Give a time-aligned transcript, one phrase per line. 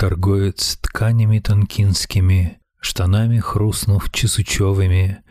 [0.00, 5.22] Торговец тканями тонкинскими, штанами хрустнув чесучевыми,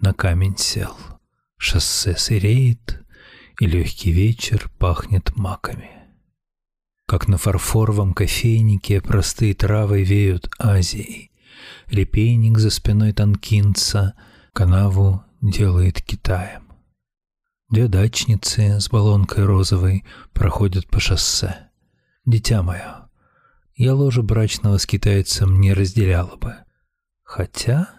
[0.00, 0.96] на камень сел.
[1.58, 3.04] Шоссе сыреет,
[3.60, 5.90] и легкий вечер пахнет маками.
[7.06, 11.30] Как на фарфоровом кофейнике простые травы веют Азией.
[11.86, 14.14] Репейник за спиной танкинца
[14.52, 16.72] канаву делает Китаем.
[17.70, 21.68] Две дачницы с баллонкой розовой проходят по шоссе.
[22.24, 23.05] Дитя мое,
[23.76, 26.56] я ложу брачного с китайцем не разделяла бы.
[27.22, 27.90] Хотя...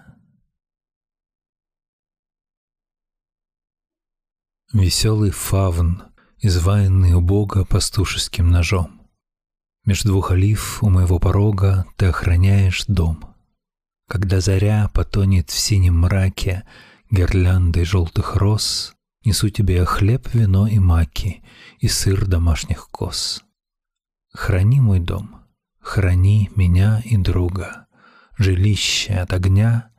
[4.74, 6.04] Веселый фавн,
[6.40, 9.08] изваянный у Бога пастушеским ножом.
[9.86, 13.34] Меж двух олив у моего порога ты охраняешь дом.
[14.10, 16.68] Когда заря потонет в синем мраке
[17.10, 21.44] гирляндой желтых роз, Несу тебе хлеб, вино и маки,
[21.80, 23.44] и сыр домашних коз.
[24.32, 25.37] Храни мой дом,
[25.88, 27.88] храни меня и друга,
[28.38, 29.90] Жилище от огня,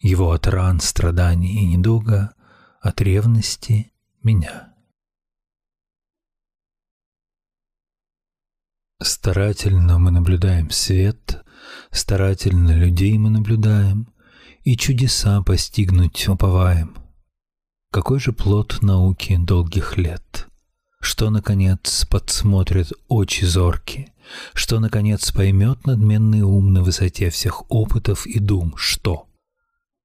[0.00, 2.34] его от ран, страданий и недуга,
[2.80, 3.92] От ревности
[4.22, 4.74] меня.
[9.02, 11.44] Старательно мы наблюдаем свет,
[11.90, 14.08] Старательно людей мы наблюдаем,
[14.64, 16.96] И чудеса постигнуть уповаем.
[17.92, 20.48] Какой же плод науки долгих лет?
[21.04, 24.10] Что, наконец, подсмотрит очи зорки?
[24.54, 28.74] Что, наконец, поймет надменный ум на высоте всех опытов и дум?
[28.78, 29.28] Что?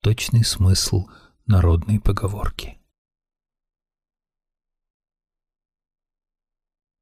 [0.01, 1.07] Точный смысл
[1.45, 2.77] народной поговорки.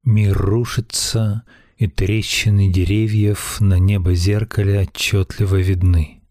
[0.04, 1.42] Мир рушится,
[1.76, 6.22] и трещины деревьев на небо зеркале отчетливо видны.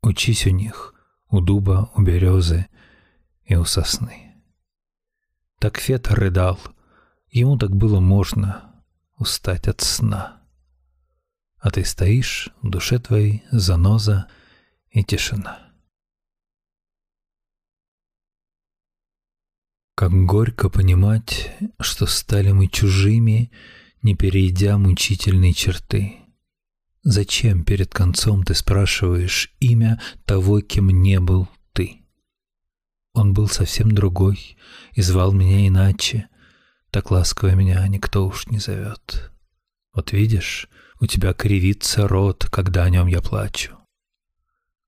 [0.00, 0.94] Учись у них,
[1.28, 2.68] у дуба, у березы
[3.46, 4.31] и у сосны.
[5.62, 6.58] Так Фет рыдал,
[7.30, 8.82] ему так было можно
[9.16, 10.42] устать от сна.
[11.60, 14.26] А ты стоишь, в душе твоей заноза
[14.90, 15.72] и тишина.
[19.94, 23.52] Как горько понимать, что стали мы чужими,
[24.02, 26.16] не перейдя мучительной черты.
[27.04, 31.48] Зачем перед концом ты спрашиваешь имя того, кем не был?
[33.14, 34.56] Он был совсем другой
[34.92, 36.28] и звал меня иначе.
[36.90, 39.30] Так ласково меня никто уж не зовет.
[39.94, 40.68] Вот видишь,
[41.00, 43.76] у тебя кривится рот, когда о нем я плачу.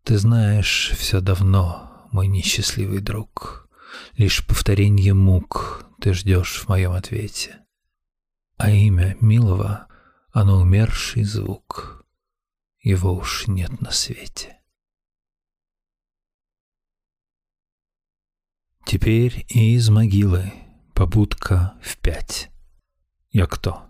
[0.04, 3.68] Ты знаешь все давно, мой несчастливый друг.
[4.16, 7.60] Лишь повторение мук ты ждешь в моем ответе.
[8.56, 9.86] А имя милого,
[10.32, 12.04] оно умерший звук.
[12.82, 14.58] Его уж нет на свете.
[18.86, 20.52] Теперь и из могилы
[20.92, 22.50] побудка в пять.
[23.32, 23.84] Я кто?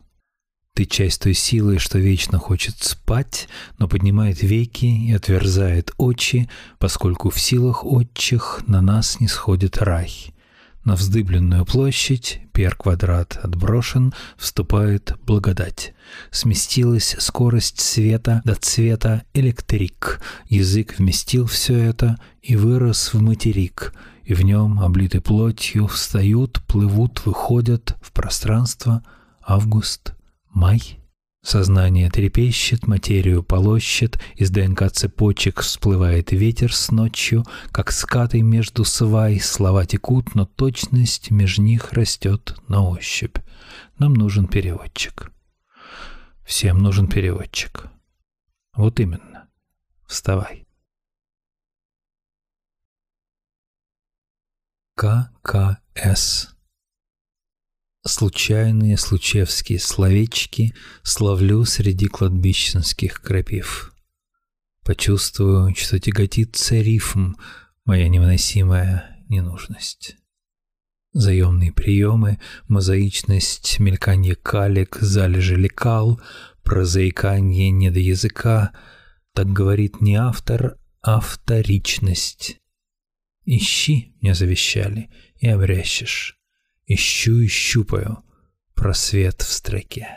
[0.75, 7.31] Ты часть той силы, что вечно хочет спать, но поднимает веки и отверзает очи, поскольку
[7.31, 10.33] в силах отчих на нас не сходит рай.
[10.84, 15.94] На вздыбленную площадь, пер квадрат отброшен, вступает благодать.
[16.31, 20.21] Сместилась скорость света до цвета электрик.
[20.49, 27.24] Язык вместил все это и вырос в материк, и в нем, облиты плотью, встают, плывут,
[27.26, 29.02] выходят в пространство
[29.42, 30.14] август,
[30.50, 30.98] Май.
[31.42, 39.38] Сознание трепещет, материю полощет, из ДНК цепочек всплывает ветер с ночью, как скаты между свай,
[39.40, 43.36] слова текут, но точность между них растет на ощупь.
[43.98, 45.32] Нам нужен переводчик.
[46.46, 47.88] Всем нужен переводчик.
[48.74, 49.48] Вот именно.
[50.06, 50.63] Вставай.
[54.97, 56.55] ККС
[58.06, 63.94] случайные случевские словечки славлю среди кладбищенских крапив.
[64.84, 67.34] Почувствую, что тяготится рифм
[67.87, 70.16] моя невыносимая ненужность.
[71.12, 72.38] Заемные приемы,
[72.69, 76.21] мозаичность, мельканье калек, залежи лекал,
[76.63, 78.72] прозаиканье не до языка,
[79.33, 82.59] так говорит не автор, а вторичность.
[83.44, 86.38] Ищи, мне завещали, и обрящешь.
[86.86, 88.24] Ищу и щупаю
[88.74, 90.08] просвет в строке.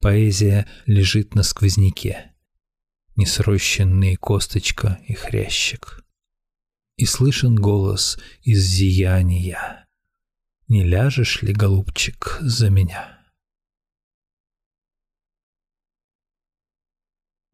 [0.00, 2.32] Поэзия лежит на сквозняке,
[3.16, 6.04] Несрощенные косточка и хрящик.
[6.96, 9.86] И слышен голос из зияния.
[10.68, 13.15] Не ляжешь ли, голубчик, за меня?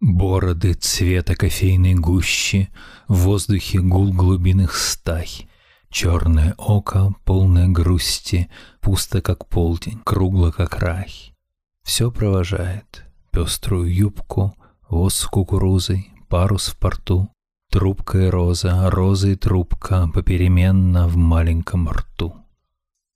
[0.02, 2.70] Бороды цвета кофейной гущи,
[3.06, 5.48] В воздухе гул глубинных стай,
[5.90, 8.50] Черное око, полное грусти,
[8.80, 11.36] пусто как полдень, кругло как рай.
[11.84, 14.56] Все провожает, пеструю юбку,
[14.88, 17.30] воз с кукурузой, парус в порту,
[17.70, 22.34] трубка и роза, роза и трубка попеременно в маленьком рту.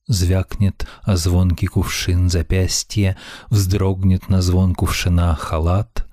[0.06, 3.16] Звякнет о звонкий кувшин запястье,
[3.50, 6.05] Вздрогнет на звон кувшина халат,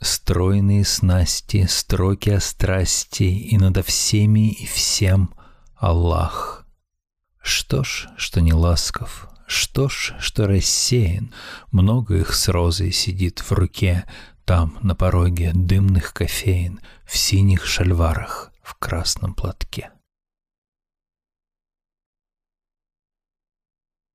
[0.00, 5.34] Стройные снасти, строки о страсти, И надо всеми и всем
[5.74, 6.66] Аллах.
[7.40, 11.34] Что ж, что не ласков, что ж, что рассеян,
[11.72, 14.04] Много их с розой сидит в руке,
[14.44, 19.90] Там, на пороге дымных кофеин, В синих шальварах, в красном платке.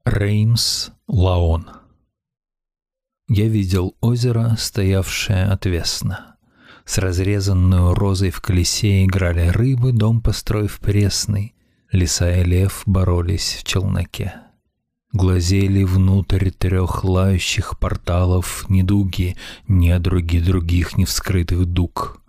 [0.05, 1.82] Реймс Лаон
[3.27, 6.35] Я видел озеро, стоявшее отвесно.
[6.85, 11.55] С разрезанную розой в колесе играли рыбы, дом построив пресный.
[11.91, 14.33] Лиса и лев боролись в челноке.
[15.13, 19.37] Глазели внутрь трех лающих порталов недуги,
[19.67, 22.21] недруги других невскрытых дуг.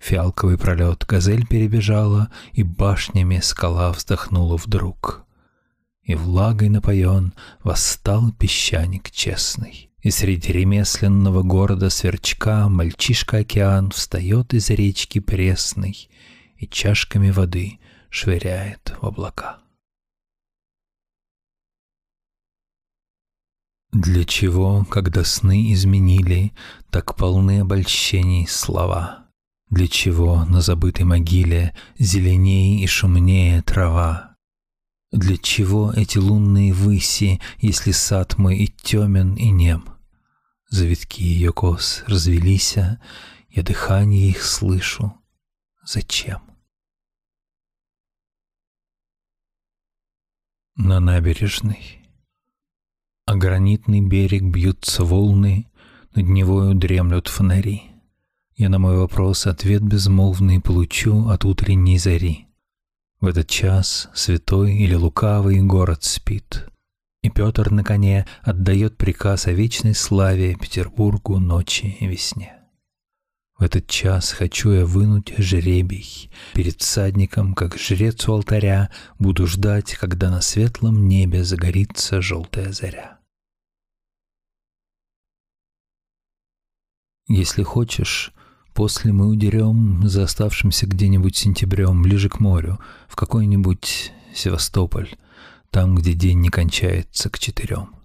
[0.00, 5.22] Фиалковый пролет газель перебежала, и башнями скала вздохнула вдруг
[6.04, 7.32] и влагой напоен
[7.62, 9.91] восстал песчаник честный.
[10.02, 16.08] И среди ремесленного города сверчка мальчишка-океан встает из речки пресной
[16.56, 17.78] и чашками воды
[18.10, 19.60] швыряет в облака.
[23.92, 26.52] Для чего, когда сны изменили,
[26.90, 29.26] так полны обольщений слова?
[29.70, 34.34] Для чего на забытой могиле зеленее и шумнее трава?
[35.12, 39.91] Для чего эти лунные выси, если сад мой и темен, и нем?
[40.72, 42.76] Завитки ее кос развелись,
[43.50, 45.12] я дыхание их слышу.
[45.84, 46.40] Зачем?
[50.74, 52.00] На набережной.
[53.26, 55.70] А гранитный берег бьются волны,
[56.14, 57.82] Над невою дремлют фонари.
[58.54, 62.46] Я на мой вопрос ответ безмолвный Получу от утренней зари.
[63.20, 66.66] В этот час святой или лукавый город спит,
[67.22, 72.58] и Петр на коне отдает приказ о вечной славе Петербургу ночи и весне.
[73.58, 76.30] В этот час хочу я вынуть жребий.
[76.52, 78.90] Перед всадником, как жрец у алтаря,
[79.20, 83.20] буду ждать, когда на светлом небе загорится желтая заря.
[87.28, 88.32] Если хочешь,
[88.74, 95.14] После мы удерем за оставшимся где-нибудь сентябрем, ближе к морю, в какой-нибудь Севастополь,
[95.72, 97.96] там, где день не кончается к четырем.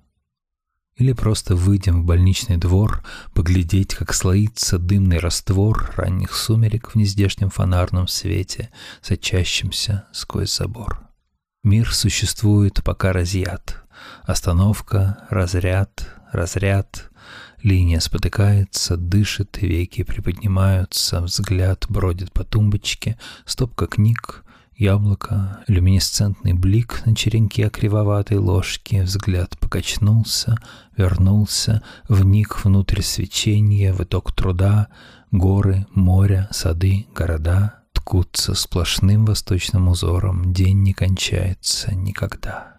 [0.95, 3.03] Или просто выйдем в больничный двор,
[3.35, 8.71] поглядеть, как слоится дымный раствор ранних сумерек в нездешнем фонарном свете,
[9.01, 11.01] сочащемся сквозь забор.
[11.63, 13.83] Мир существует, пока разъят.
[14.23, 17.11] Остановка, разряд, разряд,
[17.63, 24.45] Линия спотыкается, дышит, веки приподнимаются, взгляд бродит по тумбочке, стопка книг,
[24.77, 30.57] яблоко, люминесцентный блик на черенке кривоватой ложки, взгляд покачнулся,
[30.95, 34.87] вернулся, вник внутрь свечения, в итог труда,
[35.31, 42.77] горы, море, сады, города ткутся сплошным восточным узором, день не кончается никогда.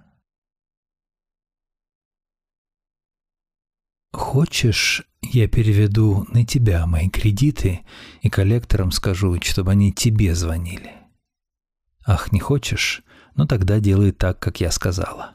[4.12, 7.80] Хочешь, я переведу на тебя мои кредиты
[8.22, 10.97] и коллекторам скажу, чтобы они тебе звонили?
[12.08, 13.02] Ах, не хочешь?
[13.36, 15.32] Ну тогда делай так, как я сказала.